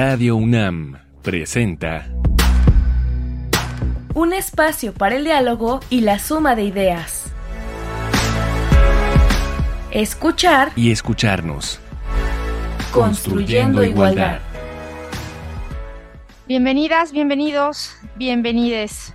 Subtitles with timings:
[0.00, 2.06] Radio UNAM presenta
[4.14, 7.32] Un espacio para el diálogo y la suma de ideas.
[9.90, 11.80] Escuchar y escucharnos.
[12.92, 14.38] Construyendo igualdad.
[16.46, 19.14] Bienvenidas, bienvenidos, bienvenides.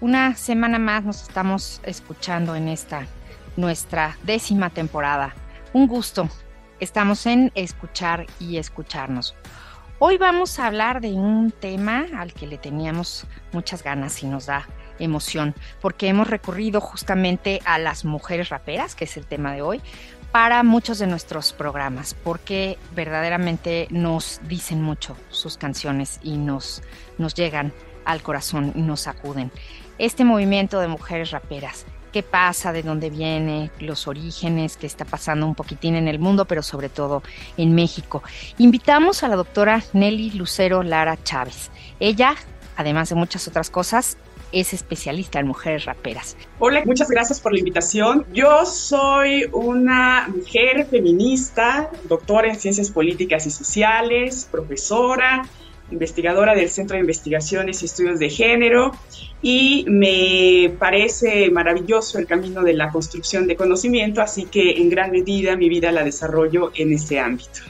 [0.00, 3.06] Una semana más nos estamos escuchando en esta
[3.58, 5.34] nuestra décima temporada.
[5.74, 6.26] Un gusto.
[6.80, 9.36] Estamos en escuchar y escucharnos.
[10.04, 14.46] Hoy vamos a hablar de un tema al que le teníamos muchas ganas y nos
[14.46, 14.66] da
[14.98, 19.80] emoción, porque hemos recurrido justamente a las mujeres raperas, que es el tema de hoy,
[20.32, 26.82] para muchos de nuestros programas, porque verdaderamente nos dicen mucho sus canciones y nos,
[27.16, 27.72] nos llegan
[28.04, 29.52] al corazón y nos sacuden.
[29.98, 35.46] Este movimiento de mujeres raperas qué pasa, de dónde viene, los orígenes, qué está pasando
[35.46, 37.22] un poquitín en el mundo, pero sobre todo
[37.56, 38.22] en México.
[38.58, 41.70] Invitamos a la doctora Nelly Lucero Lara Chávez.
[41.98, 42.36] Ella,
[42.76, 44.16] además de muchas otras cosas,
[44.52, 46.36] es especialista en mujeres raperas.
[46.58, 48.26] Hola, muchas gracias por la invitación.
[48.32, 55.48] Yo soy una mujer feminista, doctora en ciencias políticas y sociales, profesora,
[55.92, 58.92] investigadora del Centro de Investigaciones y Estudios de Género
[59.42, 65.10] y me parece maravilloso el camino de la construcción de conocimiento, así que en gran
[65.10, 67.60] medida mi vida la desarrollo en ese ámbito.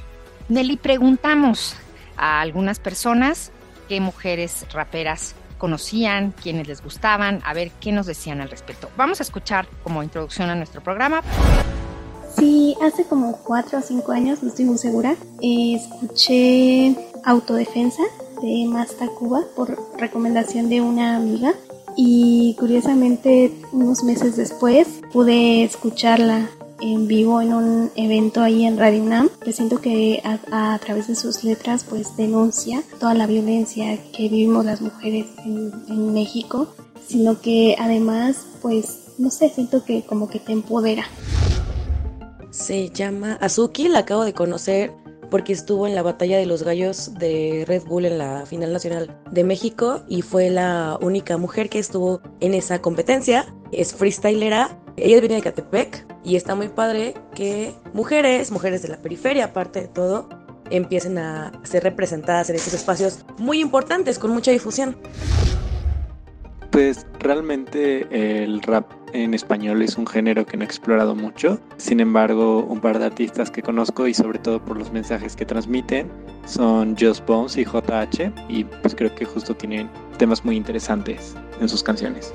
[0.48, 1.76] Nelly, preguntamos
[2.16, 3.52] a algunas personas
[3.88, 8.90] qué mujeres raperas conocían, quiénes les gustaban, a ver qué nos decían al respecto.
[8.96, 11.22] Vamos a escuchar como introducción a nuestro programa.
[12.36, 18.02] Sí, hace como cuatro o cinco años, no estoy muy segura, escuché Autodefensa
[18.42, 21.54] de Masta Cuba por recomendación de una amiga
[21.96, 26.48] y curiosamente unos meses después pude escucharla
[26.80, 29.30] en vivo en un evento ahí en Radio UNAM.
[29.52, 34.80] siento que a, través de sus letras pues denuncia toda la violencia que vivimos las
[34.80, 36.74] mujeres en, en México,
[37.06, 41.06] sino que además pues no sé, siento que como que te empodera.
[42.52, 44.92] Se llama Azuki, la acabo de conocer
[45.30, 49.18] porque estuvo en la batalla de los gallos de Red Bull en la final nacional
[49.30, 53.46] de México y fue la única mujer que estuvo en esa competencia.
[53.72, 54.78] Es freestylera.
[54.98, 59.80] Ella viene de Catepec y está muy padre que mujeres, mujeres de la periferia aparte
[59.80, 60.28] de todo,
[60.68, 64.98] empiecen a ser representadas en estos espacios muy importantes con mucha difusión.
[66.72, 68.06] Pues realmente
[68.42, 71.60] el rap en español es un género que no he explorado mucho.
[71.76, 75.44] Sin embargo, un par de artistas que conozco y sobre todo por los mensajes que
[75.44, 76.10] transmiten
[76.46, 81.68] son Just Bones y JH y pues creo que justo tienen temas muy interesantes en
[81.68, 82.32] sus canciones.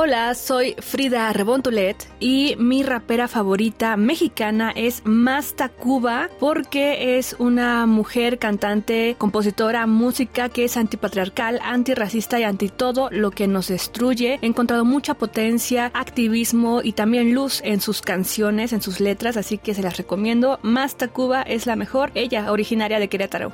[0.00, 7.84] Hola, soy Frida Rebontulet y mi rapera favorita mexicana es Masta Cuba porque es una
[7.84, 14.38] mujer cantante, compositora, música que es antipatriarcal, antirracista y anti todo lo que nos destruye.
[14.40, 19.58] He encontrado mucha potencia, activismo y también luz en sus canciones, en sus letras, así
[19.58, 20.60] que se las recomiendo.
[20.62, 23.52] Masta Cuba es la mejor, ella originaria de Querétaro.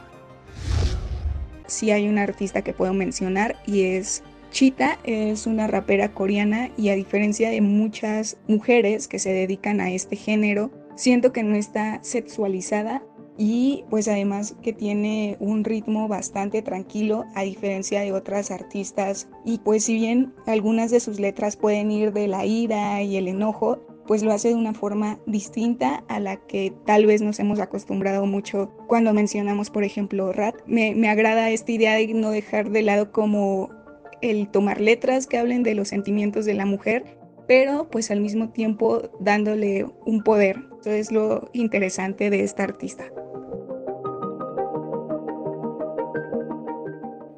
[1.66, 4.22] Sí hay una artista que puedo mencionar y es
[4.54, 9.90] Chita es una rapera coreana y a diferencia de muchas mujeres que se dedican a
[9.90, 13.02] este género, siento que no está sexualizada
[13.36, 19.58] y pues además que tiene un ritmo bastante tranquilo a diferencia de otras artistas y
[19.58, 23.80] pues si bien algunas de sus letras pueden ir de la ira y el enojo,
[24.06, 28.24] pues lo hace de una forma distinta a la que tal vez nos hemos acostumbrado
[28.24, 30.54] mucho cuando mencionamos por ejemplo Rat.
[30.64, 33.82] Me, me agrada esta idea de no dejar de lado como
[34.30, 38.50] el tomar letras que hablen de los sentimientos de la mujer, pero pues al mismo
[38.50, 40.60] tiempo dándole un poder.
[40.80, 43.04] Eso es lo interesante de esta artista.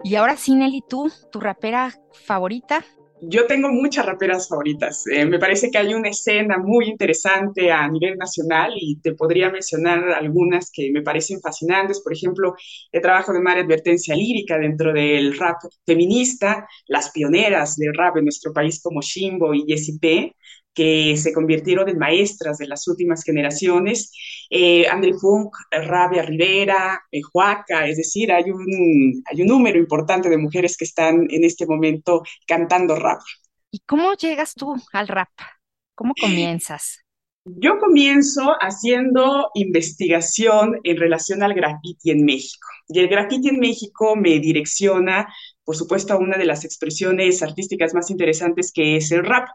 [0.04, 2.84] Y ahora sí, Nelly, tú, tu rapera favorita.
[3.19, 5.06] Yo tengo muchas raperas favoritas.
[5.06, 9.51] Eh, me parece que hay una escena muy interesante a nivel nacional y te podría
[9.51, 12.03] mencionar algunas que me parecen fascinantes.
[12.03, 12.54] Por ejemplo,
[12.92, 18.24] el trabajo de María Advertencia Lírica dentro del rap feminista, las pioneras del rap en
[18.24, 20.35] nuestro país como Shimbo y Jessie P
[20.76, 24.12] que se convirtieron en maestras de las últimas generaciones,
[24.50, 30.28] eh, André Funk, Rabia Rivera, eh, Juaca, es decir, hay un, hay un número importante
[30.28, 33.22] de mujeres que están en este momento cantando rap.
[33.70, 35.30] ¿Y cómo llegas tú al rap?
[35.94, 37.00] ¿Cómo comienzas?
[37.46, 42.68] Yo comienzo haciendo investigación en relación al graffiti en México.
[42.88, 45.32] Y el graffiti en México me direcciona,
[45.66, 49.48] por supuesto, una de las expresiones artísticas más interesantes que es el rap.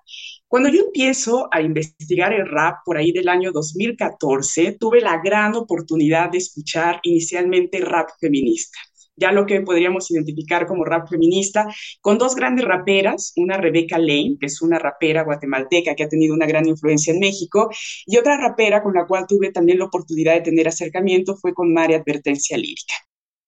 [0.47, 5.55] Cuando yo empiezo a investigar el rap por ahí del año 2014, tuve la gran
[5.55, 8.77] oportunidad de escuchar inicialmente rap feminista
[9.15, 11.67] ya lo que podríamos identificar como rap feminista,
[12.01, 16.33] con dos grandes raperas, una Rebecca Lane, que es una rapera guatemalteca que ha tenido
[16.33, 17.69] una gran influencia en México,
[18.07, 21.71] y otra rapera con la cual tuve también la oportunidad de tener acercamiento fue con
[21.71, 22.95] María Advertencia Lírica.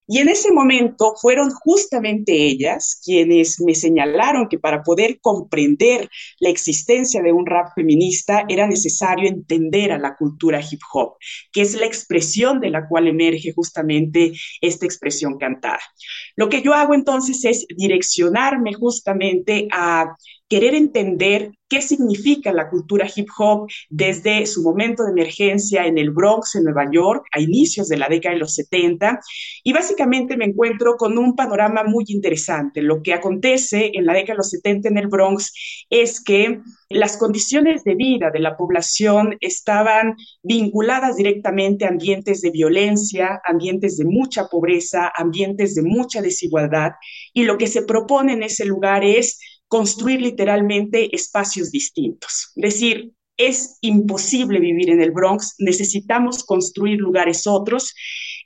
[0.07, 6.09] Y en ese momento fueron justamente ellas quienes me señalaron que para poder comprender
[6.39, 11.13] la existencia de un rap feminista era necesario entender a la cultura hip hop,
[11.51, 15.79] que es la expresión de la cual emerge justamente esta expresión cantada.
[16.35, 20.15] Lo que yo hago entonces es direccionarme justamente a
[20.53, 26.11] querer entender qué significa la cultura hip hop desde su momento de emergencia en el
[26.11, 29.19] Bronx, en Nueva York, a inicios de la década de los 70.
[29.63, 32.83] Y básicamente me encuentro con un panorama muy interesante.
[32.83, 35.51] Lo que acontece en la década de los 70 en el Bronx
[35.89, 42.51] es que las condiciones de vida de la población estaban vinculadas directamente a ambientes de
[42.51, 46.91] violencia, ambientes de mucha pobreza, ambientes de mucha desigualdad.
[47.33, 52.51] Y lo que se propone en ese lugar es construir literalmente espacios distintos.
[52.55, 57.95] Decir, es imposible vivir en el Bronx, necesitamos construir lugares otros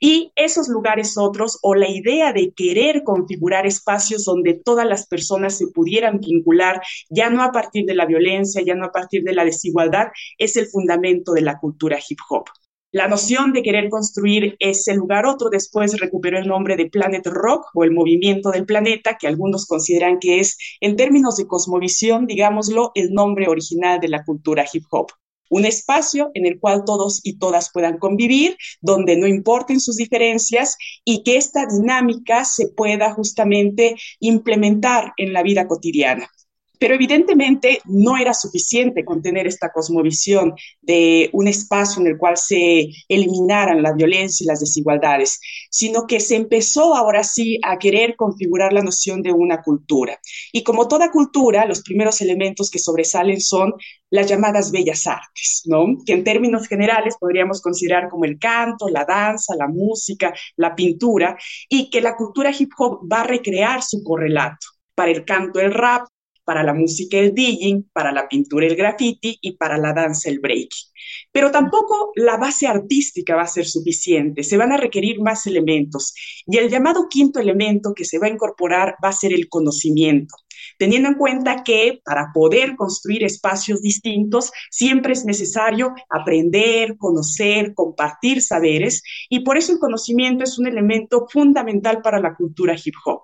[0.00, 5.58] y esos lugares otros o la idea de querer configurar espacios donde todas las personas
[5.58, 6.80] se pudieran vincular,
[7.10, 10.56] ya no a partir de la violencia, ya no a partir de la desigualdad, es
[10.56, 12.46] el fundamento de la cultura hip hop.
[12.90, 17.66] La noción de querer construir ese lugar otro después recuperó el nombre de Planet Rock
[17.74, 22.92] o el movimiento del planeta, que algunos consideran que es, en términos de cosmovisión, digámoslo,
[22.94, 25.08] el nombre original de la cultura hip hop.
[25.50, 30.78] Un espacio en el cual todos y todas puedan convivir, donde no importen sus diferencias
[31.04, 36.30] y que esta dinámica se pueda justamente implementar en la vida cotidiana.
[36.78, 42.36] Pero evidentemente no era suficiente con tener esta cosmovisión de un espacio en el cual
[42.36, 45.40] se eliminaran la violencia y las desigualdades,
[45.70, 50.18] sino que se empezó ahora sí a querer configurar la noción de una cultura.
[50.52, 53.74] Y como toda cultura, los primeros elementos que sobresalen son
[54.10, 55.84] las llamadas bellas artes, ¿no?
[56.04, 61.36] Que en términos generales podríamos considerar como el canto, la danza, la música, la pintura,
[61.68, 64.66] y que la cultura hip hop va a recrear su correlato.
[64.94, 66.08] Para el canto, el rap,
[66.48, 70.40] para la música el DJing, para la pintura el graffiti y para la danza el
[70.40, 70.88] breaking.
[71.30, 76.14] Pero tampoco la base artística va a ser suficiente, se van a requerir más elementos
[76.46, 80.36] y el llamado quinto elemento que se va a incorporar va a ser el conocimiento
[80.78, 88.40] teniendo en cuenta que para poder construir espacios distintos siempre es necesario aprender, conocer, compartir
[88.42, 93.22] saberes y por eso el conocimiento es un elemento fundamental para la cultura hip hop.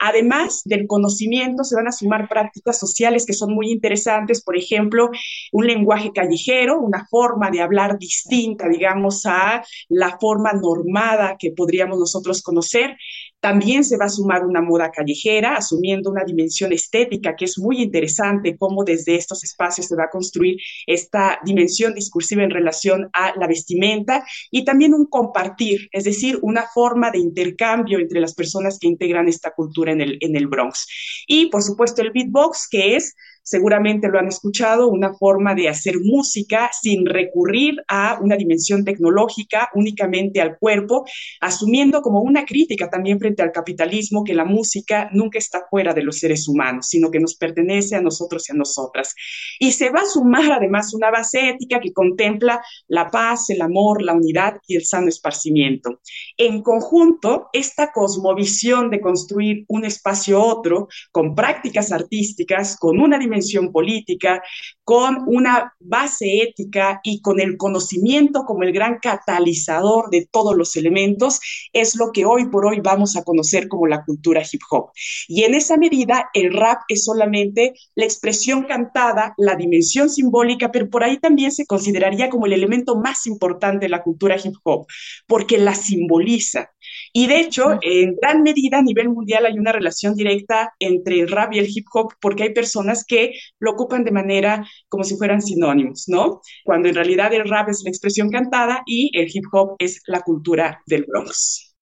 [0.00, 5.10] Además del conocimiento, se van a sumar prácticas sociales que son muy interesantes, por ejemplo,
[5.52, 11.98] un lenguaje callejero, una forma de hablar distinta, digamos, a la forma normada que podríamos
[11.98, 12.96] nosotros conocer.
[13.44, 17.82] También se va a sumar una moda callejera, asumiendo una dimensión estética que es muy
[17.82, 20.56] interesante, cómo desde estos espacios se va a construir
[20.86, 26.64] esta dimensión discursiva en relación a la vestimenta y también un compartir, es decir, una
[26.72, 30.86] forma de intercambio entre las personas que integran esta cultura en el, en el Bronx.
[31.26, 33.14] Y, por supuesto, el beatbox, que es
[33.44, 39.68] seguramente lo han escuchado, una forma de hacer música sin recurrir a una dimensión tecnológica,
[39.74, 41.04] únicamente al cuerpo,
[41.40, 46.02] asumiendo como una crítica también frente al capitalismo que la música nunca está fuera de
[46.02, 49.14] los seres humanos, sino que nos pertenece a nosotros y a nosotras.
[49.58, 54.02] Y se va a sumar además una base ética que contempla la paz, el amor,
[54.02, 56.00] la unidad y el sano esparcimiento.
[56.38, 63.33] En conjunto, esta cosmovisión de construir un espacio otro con prácticas artísticas, con una dimensión
[63.72, 64.42] política,
[64.84, 70.76] con una base ética y con el conocimiento como el gran catalizador de todos los
[70.76, 71.40] elementos,
[71.72, 74.90] es lo que hoy por hoy vamos a conocer como la cultura hip hop.
[75.28, 80.88] Y en esa medida, el rap es solamente la expresión cantada, la dimensión simbólica, pero
[80.90, 84.86] por ahí también se consideraría como el elemento más importante de la cultura hip hop,
[85.26, 86.70] porque la simboliza.
[87.16, 91.28] Y de hecho, en gran medida a nivel mundial hay una relación directa entre el
[91.28, 95.16] rap y el hip hop, porque hay personas que lo ocupan de manera como si
[95.16, 96.40] fueran sinónimos, ¿no?
[96.64, 100.22] Cuando en realidad el rap es la expresión cantada y el hip hop es la
[100.22, 101.76] cultura del Bronx.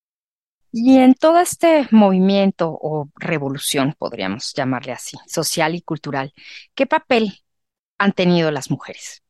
[0.71, 6.35] Y en todo este movimiento o revolución, podríamos llamarle así, social y cultural,
[6.75, 7.33] ¿qué papel
[7.97, 9.22] han tenido las mujeres?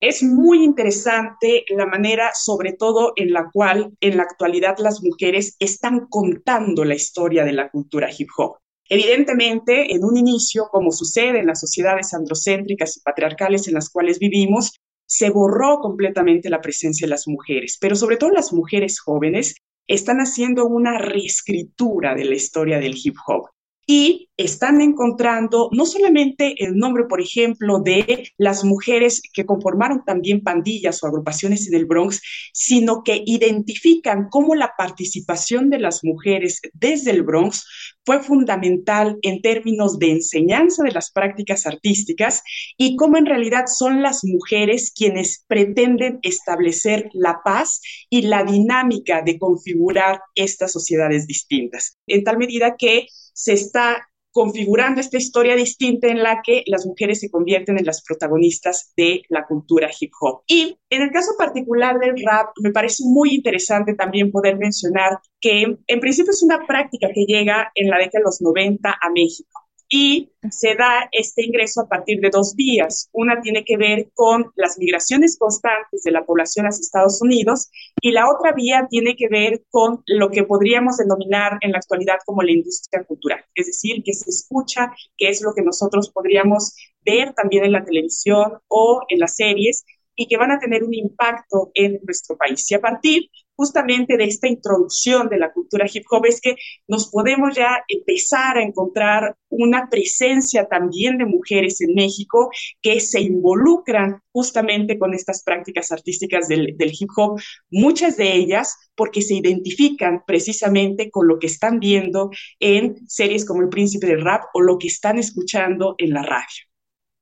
[0.00, 5.56] Es muy interesante la manera, sobre todo en la cual en la actualidad las mujeres
[5.58, 8.58] están contando la historia de la cultura hip hop.
[8.90, 14.18] Evidentemente, en un inicio, como sucede en las sociedades androcéntricas y patriarcales en las cuales
[14.18, 14.74] vivimos,
[15.06, 19.54] se borró completamente la presencia de las mujeres, pero sobre todo las mujeres jóvenes
[19.86, 23.48] están haciendo una reescritura de la historia del hip hop
[23.86, 30.42] y están encontrando no solamente el nombre, por ejemplo, de las mujeres que conformaron también
[30.42, 32.20] pandillas o agrupaciones en el Bronx,
[32.52, 37.64] sino que identifican cómo la participación de las mujeres desde el Bronx
[38.04, 42.42] fue fundamental en términos de enseñanza de las prácticas artísticas
[42.76, 49.22] y cómo en realidad son las mujeres quienes pretenden establecer la paz y la dinámica
[49.22, 51.98] de configurar estas sociedades distintas.
[52.06, 57.20] En tal medida que se está configurando esta historia distinta en la que las mujeres
[57.20, 60.42] se convierten en las protagonistas de la cultura hip hop.
[60.46, 65.78] Y en el caso particular del rap, me parece muy interesante también poder mencionar que
[65.86, 69.65] en principio es una práctica que llega en la década de los 90 a México
[69.88, 73.08] y se da este ingreso a partir de dos vías.
[73.12, 78.12] Una tiene que ver con las migraciones constantes de la población hacia Estados Unidos y
[78.12, 82.42] la otra vía tiene que ver con lo que podríamos denominar en la actualidad como
[82.42, 86.74] la industria cultural, es decir, que se escucha, que es lo que nosotros podríamos
[87.04, 89.84] ver también en la televisión o en las series
[90.16, 92.70] y que van a tener un impacto en nuestro país.
[92.70, 97.10] Y a partir justamente de esta introducción de la cultura hip hop es que nos
[97.10, 102.50] podemos ya empezar a encontrar una presencia también de mujeres en México
[102.82, 109.22] que se involucran justamente con estas prácticas artísticas del, hip hop, muchas de ellas porque
[109.22, 114.44] se identifican precisamente con lo que están viendo en series como El Príncipe del Rap
[114.54, 116.66] o lo que están escuchando en la radio.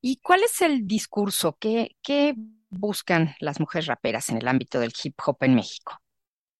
[0.01, 1.57] ¿Y cuál es el discurso?
[1.59, 2.35] ¿Qué, qué
[2.69, 5.99] buscan las mujeres raperas en el ámbito del hip hop en México?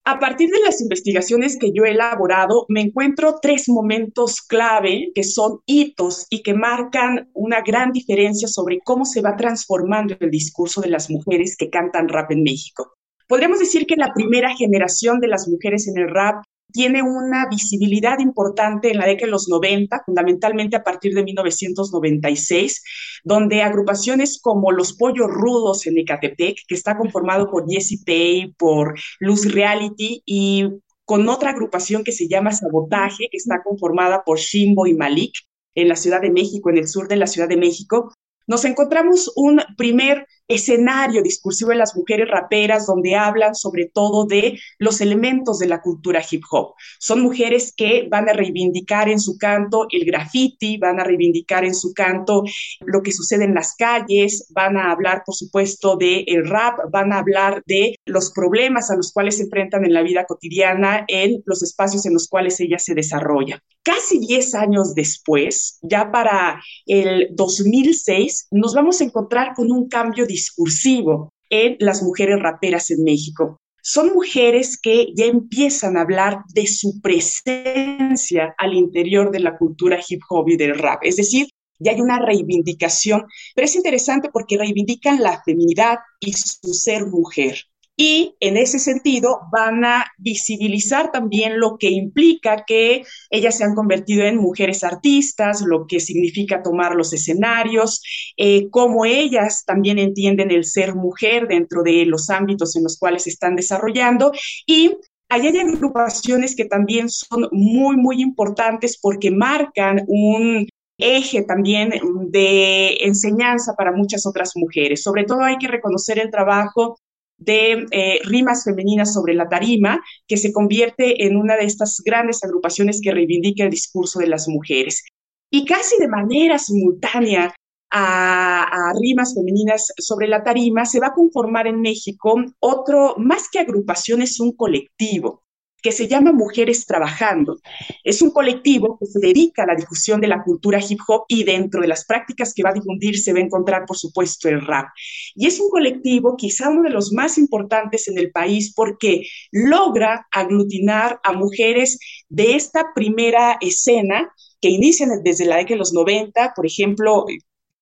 [0.08, 5.24] A partir de las investigaciones que yo he elaborado, me encuentro tres momentos clave que
[5.24, 10.80] son hitos y que marcan una gran diferencia sobre cómo se va transformando el discurso
[10.80, 12.94] de las mujeres que cantan rap en México.
[13.28, 18.20] Podríamos decir que la primera generación de las mujeres en el rap tiene una visibilidad
[18.20, 22.84] importante en la década de los 90, fundamentalmente a partir de 1996,
[23.24, 28.96] donde agrupaciones como Los Pollos Rudos en Ecatepec, que está conformado por Jessie Pay, por
[29.20, 30.70] Luz Reality y
[31.06, 35.34] con otra agrupación que se llama Sabotaje, que está conformada por Shimbo y Malik
[35.76, 38.12] en la Ciudad de México, en el sur de la Ciudad de México,
[38.48, 44.60] nos encontramos un primer escenario discursivo de las mujeres raperas donde hablan sobre todo de
[44.78, 46.74] los elementos de la cultura hip hop.
[47.00, 51.76] Son mujeres que van a reivindicar en su canto el graffiti, van a reivindicar en
[51.76, 52.44] su canto
[52.82, 57.12] lo que sucede en las calles, van a hablar, por supuesto, de el rap, van
[57.12, 61.42] a hablar de los problemas a los cuales se enfrentan en la vida cotidiana en
[61.46, 63.60] los espacios en los cuales ellas se desarrollan.
[63.84, 70.26] Casi 10 años después, ya para el 2006, nos vamos a encontrar con un cambio
[70.36, 73.62] discursivo en las mujeres raperas en México.
[73.82, 80.00] Son mujeres que ya empiezan a hablar de su presencia al interior de la cultura
[80.08, 81.00] hip hop y del rap.
[81.04, 81.48] Es decir,
[81.80, 87.56] ya hay una reivindicación, pero es interesante porque reivindican la feminidad y su ser mujer
[87.98, 93.76] y en ese sentido van a visibilizar también lo que implica que ellas se han
[93.76, 98.02] convertido en mujeres artistas, lo que significa tomar los escenarios,
[98.38, 103.24] eh, cómo ellas también entienden el ser mujer dentro de los ámbitos en los cuales
[103.24, 104.32] se están desarrollando
[104.66, 104.92] y
[105.28, 111.94] Allí hay agrupaciones que también son muy, muy importantes porque marcan un eje también
[112.30, 115.02] de enseñanza para muchas otras mujeres.
[115.02, 116.98] Sobre todo hay que reconocer el trabajo
[117.38, 122.44] de eh, rimas femeninas sobre la tarima, que se convierte en una de estas grandes
[122.44, 125.04] agrupaciones que reivindica el discurso de las mujeres.
[125.52, 127.54] Y casi de manera simultánea
[127.92, 133.48] a, a, rimas femeninas sobre la tarima, se va a conformar en México otro, más
[133.50, 135.45] que agrupación, es un colectivo
[135.86, 137.60] que se llama Mujeres Trabajando.
[138.04, 141.44] Es un colectivo que se dedica a la difusión de la cultura hip hop y
[141.44, 144.66] dentro de las prácticas que va a difundir se va a encontrar, por supuesto, el
[144.66, 144.88] rap.
[145.36, 150.26] Y es un colectivo quizá uno de los más importantes en el país porque logra
[150.32, 152.00] aglutinar a mujeres
[152.30, 157.26] de esta primera escena que inician desde la década de los 90, por ejemplo,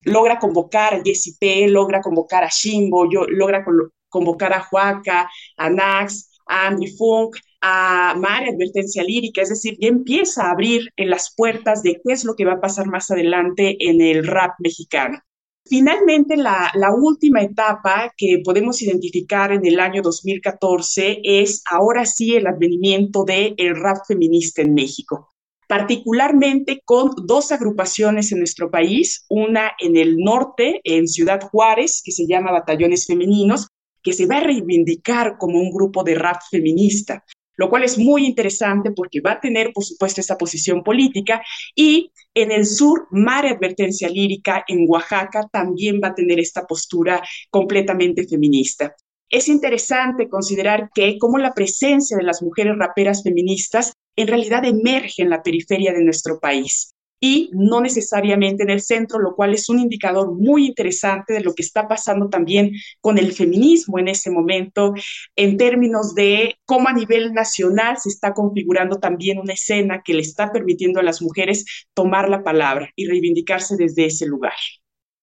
[0.01, 3.63] logra convocar a Jessie P, logra convocar a Shimbo, yo, logra
[4.09, 9.87] convocar a Juaca, a Nax, a Andy Funk, a Mare Advertencia Lírica, es decir, ya
[9.87, 13.09] empieza a abrir en las puertas de qué es lo que va a pasar más
[13.09, 15.19] adelante en el rap mexicano.
[15.65, 22.35] Finalmente, la, la, última etapa que podemos identificar en el año 2014 es ahora sí
[22.35, 25.29] el advenimiento del el rap feminista en México.
[25.65, 32.11] particularmente con dos agrupaciones en nuestro país, una en el norte, en Ciudad Juárez, que
[32.11, 33.69] se llama Batallones Femeninos,
[34.03, 37.23] que se va a reivindicar como un grupo de rap feminista,
[37.55, 41.41] lo cual es muy interesante porque va a tener, por supuesto, esa posición política
[41.75, 47.21] y en el sur, Mare Advertencia Lírica en Oaxaca también va a tener esta postura
[47.49, 48.95] completamente feminista.
[49.29, 55.23] Es interesante considerar que como la presencia de las mujeres raperas feministas en realidad emerge
[55.23, 56.92] en la periferia de nuestro país
[57.25, 61.53] y no necesariamente en el centro, lo cual es un indicador muy interesante de lo
[61.53, 64.93] que está pasando también con el feminismo en ese momento,
[65.37, 70.19] en términos de cómo a nivel nacional se está configurando también una escena que le
[70.19, 74.51] está permitiendo a las mujeres tomar la palabra y reivindicarse desde ese lugar.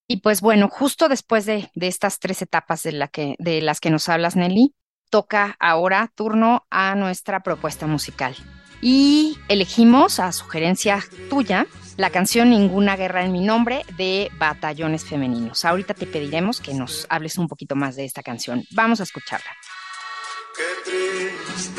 [0.09, 3.79] Y pues bueno, justo después de, de estas tres etapas de, la que, de las
[3.79, 4.75] que nos hablas, Nelly,
[5.11, 8.35] toca ahora turno a nuestra propuesta musical.
[8.81, 11.67] Y elegimos, a sugerencia tuya,
[12.01, 15.67] la canción Ninguna Guerra en mi nombre de Batallones Femeninos.
[15.67, 18.65] Ahorita te pediremos que nos hables un poquito más de esta canción.
[18.71, 19.51] Vamos a escucharla.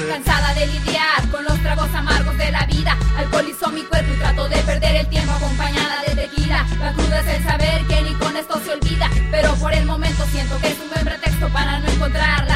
[0.07, 4.47] Cansada de lidiar con los tragos amargos de la vida, alcoholizó mi cuerpo y trato
[4.47, 6.67] de perder el tiempo acompañada de tequila.
[6.79, 10.23] La cruda es el saber que ni con esto se olvida, pero por el momento
[10.27, 12.50] siento que es un buen pretexto para no encontrar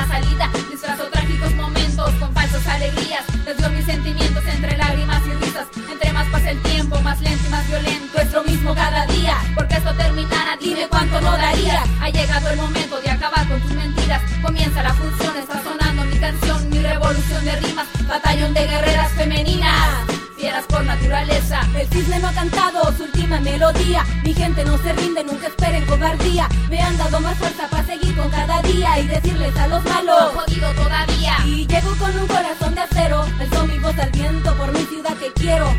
[8.76, 9.38] cada día.
[9.56, 11.84] Porque esto terminara, dime cuánto no daría.
[12.02, 14.22] Ha llegado el momento de acabar con tus mentiras.
[14.42, 20.16] Comienza la función, está sonando mi canción, mi revolución de rimas, batallón de guerreras femeninas
[20.46, 21.60] fieras por naturaleza.
[21.76, 24.06] El cisne no ha cantado su última melodía.
[24.24, 26.48] Mi gente no se rinde, nunca esperen cobardía.
[26.70, 30.34] Me han dado más fuerza para seguir con cada día y decirles a los malos.
[30.34, 31.38] No jodido todavía.
[31.46, 33.26] Y llego con un corazón de acero.
[33.40, 35.74] Alzo mi voz al viento por mi ciudad que quiero.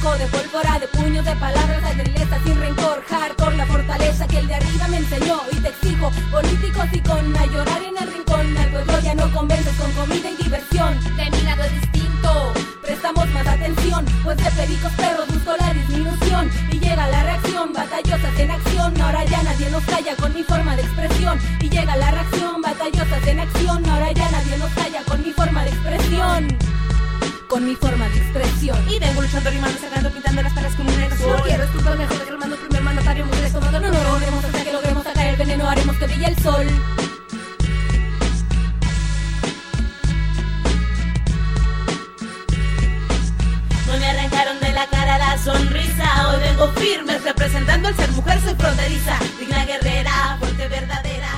[0.00, 3.04] De pólvora, de puños, de palabras, de trileta sin rencor.
[3.06, 5.42] Hardcore, la fortaleza que el de arriba me enseñó.
[5.52, 9.30] Y te exijo, políticos y con a llorar en el rincón al pueblo ya no
[9.30, 10.98] convences con comida y diversión.
[11.16, 16.50] De mi lado es distinto, prestamos más atención, pues de pericos perros busco la disminución.
[16.72, 20.76] Y llega la reacción, batallosas en acción, ahora ya nadie nos calla con mi forma
[20.76, 21.38] de expresión.
[21.60, 25.62] Y llega la reacción, batallosas en acción, ahora ya nadie nos calla con mi forma
[25.62, 26.48] de expresión
[27.50, 27.99] con mi forma.
[28.90, 31.00] Y vengo luchando, rimando, sacando, pintando las palas con un.
[31.00, 33.80] No quiero esculparme, joder, reclamando primer mandatario, mujeres tomando.
[33.80, 36.66] No, no, no, haremos hasta que logremos sacar el veneno, haremos que brille el sol.
[45.44, 46.28] sonrisa.
[46.28, 51.28] Hoy vengo firme representando al ser mujer, soy fronteriza, digna guerrera, fuerte verdadera.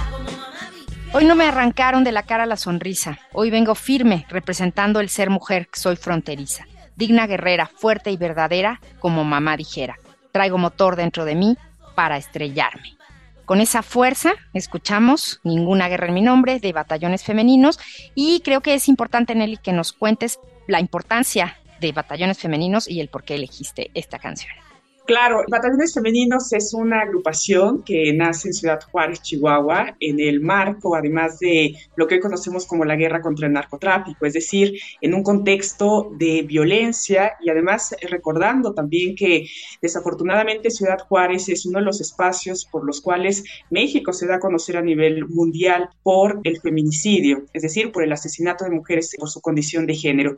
[1.13, 3.19] Hoy no me arrancaron de la cara la sonrisa.
[3.33, 6.67] Hoy vengo firme representando el ser mujer, soy fronteriza.
[6.97, 9.97] Digna guerrera, fuerte y verdadera, como mamá dijera.
[10.33, 11.57] Traigo motor dentro de mí
[11.95, 12.97] para estrellarme.
[13.45, 17.79] Con esa fuerza escuchamos Ninguna guerra en mi nombre de batallones femeninos
[18.15, 23.01] y creo que es importante, Nelly, que nos cuentes la importancia de batallones femeninos y
[23.01, 24.62] el por qué elegiste esta canción.
[25.05, 30.95] Claro, Batallones Femeninos es una agrupación que nace en Ciudad Juárez, Chihuahua, en el marco,
[30.95, 35.15] además de lo que hoy conocemos como la guerra contra el narcotráfico, es decir, en
[35.15, 39.49] un contexto de violencia y además recordando también que
[39.81, 44.41] desafortunadamente Ciudad Juárez es uno de los espacios por los cuales México se da a
[44.41, 49.29] conocer a nivel mundial por el feminicidio, es decir, por el asesinato de mujeres por
[49.29, 50.37] su condición de género.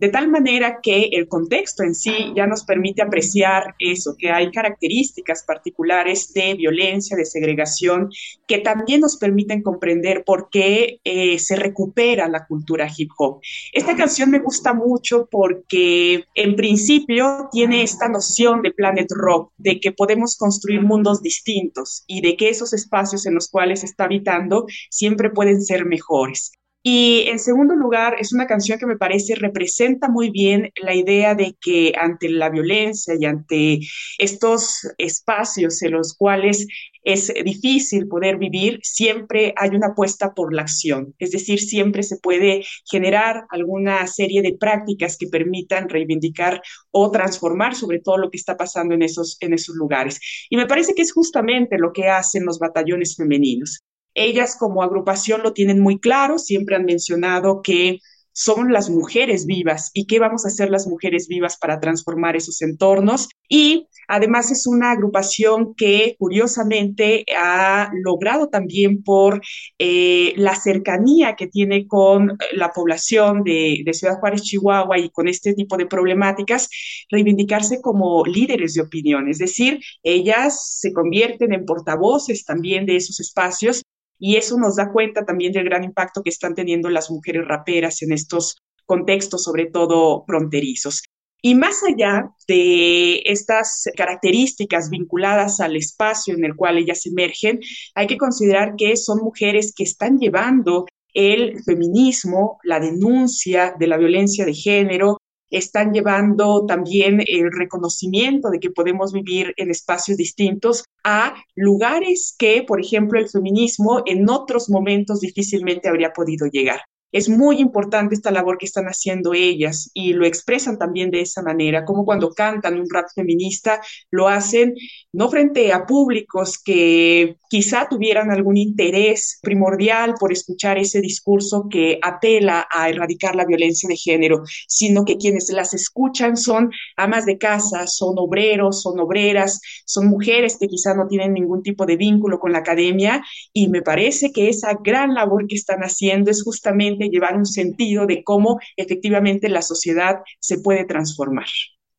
[0.00, 3.76] De tal manera que el contexto en sí ya nos permite apreciar
[4.18, 8.10] que hay características particulares de violencia, de segregación,
[8.46, 13.40] que también nos permiten comprender por qué eh, se recupera la cultura hip hop.
[13.72, 19.80] Esta canción me gusta mucho porque en principio tiene esta noción de Planet Rock, de
[19.80, 24.66] que podemos construir mundos distintos y de que esos espacios en los cuales está habitando
[24.90, 26.52] siempre pueden ser mejores.
[26.82, 31.34] Y en segundo lugar, es una canción que me parece representa muy bien la idea
[31.34, 33.80] de que ante la violencia y ante
[34.18, 36.66] estos espacios en los cuales
[37.02, 41.14] es difícil poder vivir, siempre hay una apuesta por la acción.
[41.18, 47.74] Es decir, siempre se puede generar alguna serie de prácticas que permitan reivindicar o transformar
[47.74, 50.18] sobre todo lo que está pasando en esos, en esos lugares.
[50.48, 53.82] Y me parece que es justamente lo que hacen los batallones femeninos.
[54.20, 58.00] Ellas como agrupación lo tienen muy claro, siempre han mencionado que
[58.32, 62.60] son las mujeres vivas y qué vamos a hacer las mujeres vivas para transformar esos
[62.60, 63.30] entornos.
[63.48, 69.40] Y además es una agrupación que curiosamente ha logrado también por
[69.78, 75.54] eh, la cercanía que tiene con la población de Ciudad Juárez, Chihuahua y con este
[75.54, 76.68] tipo de problemáticas,
[77.10, 79.28] reivindicarse como líderes de opinión.
[79.28, 83.82] Es decir, ellas se convierten en portavoces también de esos espacios
[84.20, 88.02] y eso nos da cuenta también del gran impacto que están teniendo las mujeres raperas
[88.02, 91.02] en estos contextos, sobre todo fronterizos.
[91.42, 97.60] Y más allá de estas características vinculadas al espacio en el cual ellas emergen,
[97.94, 103.96] hay que considerar que son mujeres que están llevando el feminismo, la denuncia de la
[103.96, 105.16] violencia de género,
[105.50, 112.62] están llevando también el reconocimiento de que podemos vivir en espacios distintos a lugares que,
[112.62, 116.80] por ejemplo, el feminismo en otros momentos difícilmente habría podido llegar.
[117.12, 121.42] Es muy importante esta labor que están haciendo ellas y lo expresan también de esa
[121.42, 124.74] manera, como cuando cantan un rap feminista, lo hacen
[125.12, 131.98] no frente a públicos que quizá tuvieran algún interés primordial por escuchar ese discurso que
[132.02, 137.38] apela a erradicar la violencia de género, sino que quienes las escuchan son amas de
[137.38, 142.38] casa, son obreros, son obreras, son mujeres que quizá no tienen ningún tipo de vínculo
[142.38, 146.99] con la academia y me parece que esa gran labor que están haciendo es justamente
[147.08, 151.46] llevar un sentido de cómo efectivamente la sociedad se puede transformar.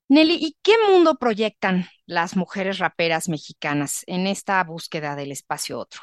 [0.10, 6.02] Nelly, ¿y qué mundo proyectan las mujeres raperas mexicanas en esta búsqueda del espacio otro?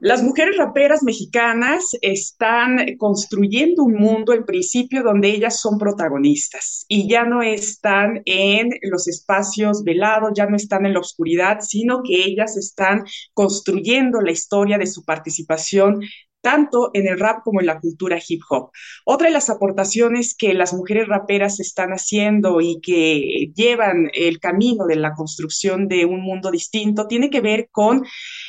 [0.00, 7.08] Las mujeres raperas mexicanas están construyendo un mundo en principio donde ellas son protagonistas y
[7.08, 12.24] ya no están en los espacios velados, ya no están en la oscuridad, sino que
[12.24, 16.00] ellas están construyendo la historia de su participación
[16.42, 18.70] tanto en el rap como en la cultura hip hop.
[19.04, 24.86] Otra de las aportaciones que las mujeres raperas están haciendo y que llevan el camino
[24.86, 28.04] de la construcción de un mundo distinto tiene que ver con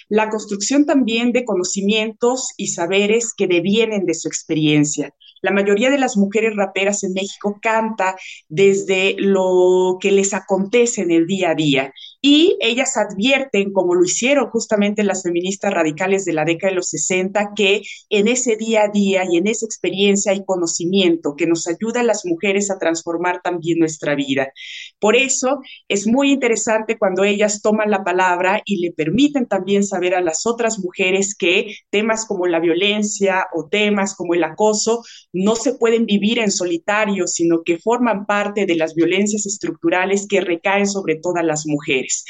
[0.09, 5.13] la construcción también de conocimientos y saberes que devienen de su experiencia.
[5.41, 8.15] La mayoría de las mujeres raperas en México canta
[8.47, 11.93] desde lo que les acontece en el día a día
[12.25, 16.87] y ellas advierten, como lo hicieron justamente las feministas radicales de la década de los
[16.87, 21.67] 60, que en ese día a día y en esa experiencia hay conocimiento que nos
[21.67, 24.53] ayuda a las mujeres a transformar también nuestra vida.
[24.99, 25.59] Por eso
[25.89, 30.45] es muy interesante cuando ellas toman la palabra y le permiten también saber a las
[30.45, 36.05] otras mujeres que temas como la violencia o temas como el acoso no se pueden
[36.05, 41.43] vivir en solitario, sino que forman parte de las violencias estructurales que recaen sobre todas
[41.43, 42.12] las mujeres.
[42.21, 42.23] place.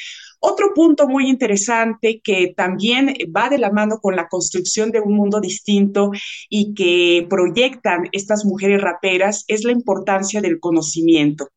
[0.45, 5.15] Otro punto muy interesante que también va de la mano con la construcción de un
[5.15, 6.12] mundo distinto
[6.49, 11.47] y que proyectan estas mujeres raperas es la importancia del conocimiento.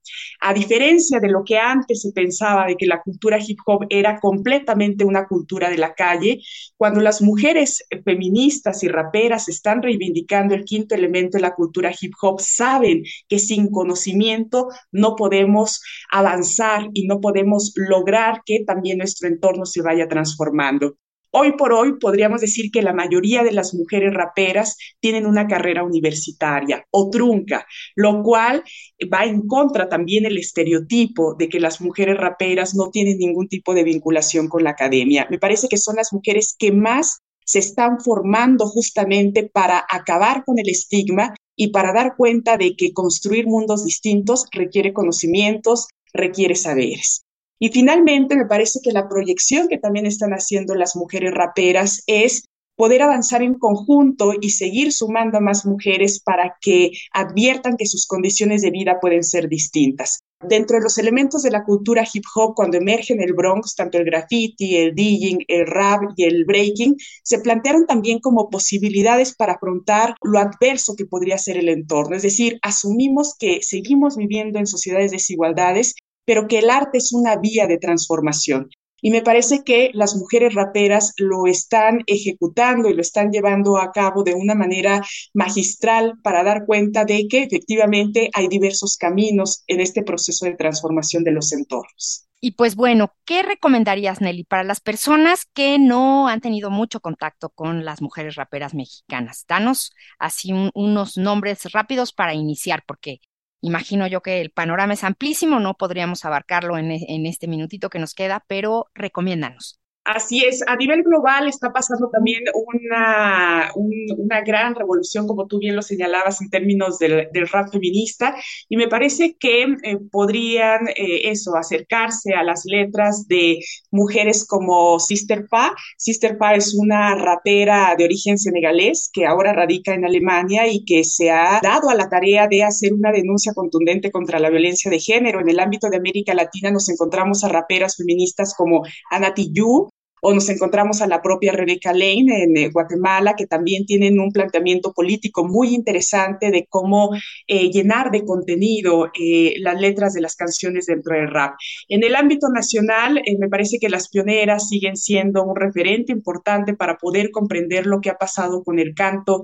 [0.41, 4.21] A diferencia de lo que antes se pensaba de que la cultura hip hop era
[4.21, 6.39] completamente una cultura de la calle,
[6.77, 12.13] cuando las mujeres feministas y raperas están reivindicando el quinto elemento de la cultura hip
[12.23, 19.29] hop, saben que sin conocimiento no podemos avanzar y no podemos lograr que también nuestro
[19.29, 20.97] entorno se vaya transformando.
[21.39, 25.85] Hoy por hoy podríamos decir que la mayoría de las mujeres raperas tienen una carrera
[25.85, 28.65] universitaria o trunca, lo cual
[29.13, 33.75] va en contra también el estereotipo de que las mujeres raperas no tienen ningún tipo
[33.75, 35.27] de vinculación con la academia.
[35.31, 40.59] Me parece que son las mujeres que más se están formando justamente para acabar con
[40.59, 47.26] el estigma y para dar cuenta de que construir mundos distintos requiere conocimientos, requiere saberes.
[47.59, 52.45] Y finalmente, me parece que la proyección que también están haciendo las mujeres raperas es
[52.77, 58.07] poder avanzar en conjunto y seguir sumando a más mujeres para que adviertan que sus
[58.07, 60.21] condiciones de vida pueden ser distintas.
[60.47, 63.97] Dentro de los elementos de la cultura hip hop, cuando emerge en el Bronx, tanto
[63.97, 69.55] el graffiti, el DJing, el rap y el breaking, se plantearon también como posibilidades para
[69.55, 72.15] afrontar lo adverso que podría ser el entorno.
[72.15, 75.95] Es decir, asumimos que seguimos viviendo en sociedades desigualdades
[76.27, 78.69] pero que el arte es una vía de transformación.
[79.01, 83.93] Y me parece que las mujeres raperas lo están ejecutando y lo están llevando a
[83.93, 85.03] cabo de una manera
[85.35, 91.25] magistral para dar cuenta de que efectivamente hay diversos caminos en este proceso de transformación
[91.25, 92.27] de los entornos.
[92.41, 97.49] Y pues bueno, ¿qué recomendarías, Nelly, para las personas que no han tenido mucho contacto
[97.51, 99.45] con las mujeres raperas mexicanas?
[99.49, 103.21] Danos así unos nombres rápidos para iniciar, porque
[103.61, 107.99] Imagino yo que el panorama es amplísimo, no podríamos abarcarlo en, e, este minutito que
[107.99, 109.81] nos queda, pero recomiéndanos.
[110.07, 115.75] Así es, a nivel global está pasando también una, una gran revolución, como tú bien
[115.75, 118.37] lo señalabas, en términos del, rap feminista,
[118.69, 123.59] y me parece que eh, podrían eh, eso, acercarse a las letras de
[123.91, 125.75] mujeres como Sister Pa.
[125.99, 131.03] Sister Pa es una rapera de origen senegalés que ahora radica en Alemania y que
[131.03, 135.01] se ha dado a la tarea de hacer una denuncia contundente contra la violencia de
[135.01, 135.41] género.
[135.41, 139.91] En el ámbito de América Latina nos encontramos a raperas feministas como Anati Yu,
[140.23, 144.33] o nos encontramos a la propia Rebeca Lane en eh, Guatemala, que también tienen un
[144.33, 147.11] planteamiento político muy interesante de cómo
[147.47, 151.55] eh, llenar de contenido eh, las letras de las canciones dentro del rap.
[151.89, 156.97] En el ámbito nacional, me parece que las pioneras siguen siendo un referente importante para
[156.97, 159.43] poder comprender lo que ha pasado con el canto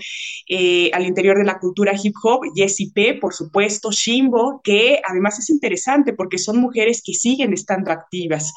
[0.92, 2.40] al interior de la cultura hip hop.
[2.54, 7.90] Jessie P, por supuesto, Shimbo, que además es interesante porque son mujeres que siguen estando
[7.90, 8.52] activas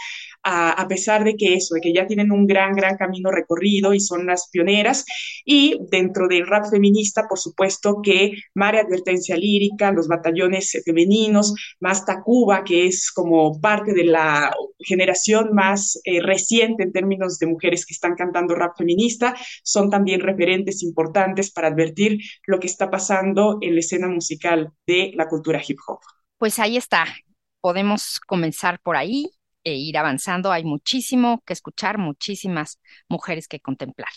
[0.47, 3.99] a, pesar de que eso, de que ya tienen un gran, gran camino recorrido y
[3.99, 5.03] son las pioneras.
[5.43, 12.05] Y dentro del rap feminista, por supuesto que María Advertencia Lírica, los batallones femeninos, más
[12.05, 17.85] Tacuba, que es como parte de la generación más eh, reciente en términos de mujeres
[17.85, 23.57] que están cantando rap feminista, son también referentes importantes para advertir lo que está pasando
[23.61, 25.99] en la escena musical de la cultura hip hop.
[26.37, 27.07] Pues ahí está.
[27.61, 29.31] Podemos comenzar por ahí
[29.65, 30.53] e ir avanzando.
[30.53, 34.09] Hay muchísimo que escuchar, muchísimas mujeres que contemplar.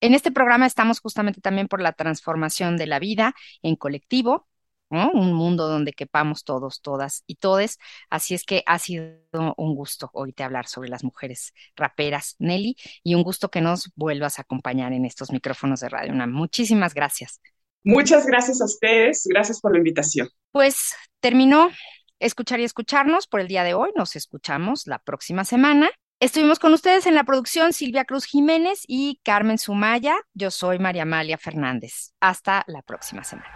[0.00, 4.48] En este programa estamos justamente también por la transformación de la vida en colectivo,
[4.88, 7.78] un mundo donde quepamos todos, todas y todes.
[8.10, 9.14] Así es que ha sido
[9.56, 14.38] un gusto oírte hablar sobre las mujeres raperas, Nelly, y un gusto que nos vuelvas
[14.38, 16.30] a acompañar en estos micrófonos de Radio UNAM.
[16.30, 17.40] Muchísimas gracias.
[17.82, 20.28] Muchas gracias a ustedes, gracias por la invitación.
[20.50, 21.70] Pues terminó
[22.18, 23.90] escuchar y escucharnos por el día de hoy.
[23.96, 25.90] Nos escuchamos la próxima semana.
[26.18, 30.16] Estuvimos con ustedes en la producción Silvia Cruz Jiménez y Carmen Sumaya.
[30.32, 32.14] Yo soy María Amalia Fernández.
[32.20, 33.50] Hasta la próxima semana.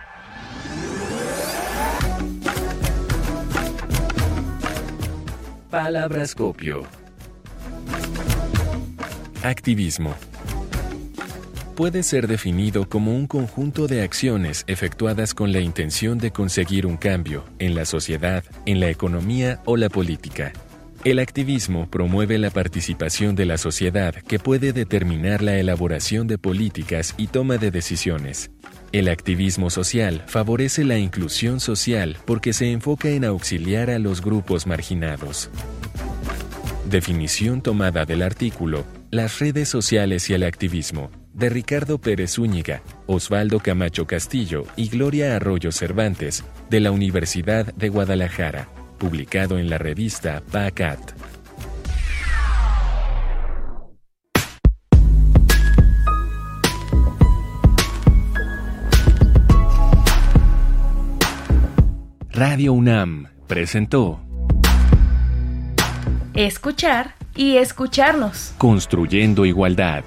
[5.70, 6.83] Palabras copio.
[9.42, 10.14] Activismo
[11.81, 16.99] puede ser definido como un conjunto de acciones efectuadas con la intención de conseguir un
[16.99, 20.53] cambio en la sociedad, en la economía o la política.
[21.05, 27.14] El activismo promueve la participación de la sociedad que puede determinar la elaboración de políticas
[27.16, 28.51] y toma de decisiones.
[28.93, 34.66] El activismo social favorece la inclusión social porque se enfoca en auxiliar a los grupos
[34.66, 35.49] marginados.
[36.90, 43.61] Definición tomada del artículo Las redes sociales y el activismo de Ricardo Pérez Zúñiga, Osvaldo
[43.61, 50.43] Camacho Castillo y Gloria Arroyo Cervantes, de la Universidad de Guadalajara, publicado en la revista
[50.51, 50.99] PACAT.
[62.31, 64.21] Radio UNAM presentó
[66.35, 68.55] Escuchar y escucharnos.
[68.57, 70.05] Construyendo igualdad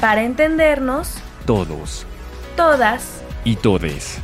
[0.00, 2.06] para entendernos todos,
[2.56, 4.20] todas y todes.